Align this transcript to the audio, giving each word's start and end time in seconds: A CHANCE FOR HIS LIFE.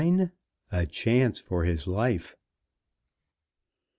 A 0.71 0.87
CHANCE 0.87 1.41
FOR 1.41 1.63
HIS 1.63 1.85
LIFE. 1.87 2.35